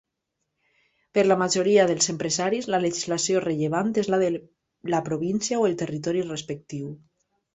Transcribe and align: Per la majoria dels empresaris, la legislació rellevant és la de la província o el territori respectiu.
Per 1.17 1.23
la 1.25 1.35
majoria 1.41 1.83
dels 1.91 2.07
empresaris, 2.13 2.69
la 2.75 2.79
legislació 2.87 3.43
rellevant 3.45 3.93
és 4.03 4.09
la 4.15 4.21
de 4.25 4.31
la 4.95 5.05
província 5.13 5.61
o 5.65 5.69
el 5.73 5.79
territori 5.85 6.27
respectiu. 6.33 6.91